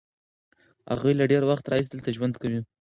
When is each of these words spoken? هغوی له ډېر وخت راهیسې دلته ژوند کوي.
هغوی 0.91 1.13
له 1.19 1.25
ډېر 1.31 1.43
وخت 1.49 1.65
راهیسې 1.71 1.89
دلته 1.91 2.09
ژوند 2.15 2.35
کوي. 2.41 2.59